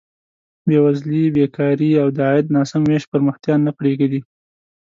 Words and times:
بېوزلي، 0.67 1.23
بېکاري 1.35 1.91
او 2.01 2.07
د 2.15 2.17
عاید 2.27 2.47
ناسم 2.55 2.81
ویش 2.85 3.03
پرمختیا 3.11 3.55
نه 3.65 3.71
پرېږدي. 3.77 4.19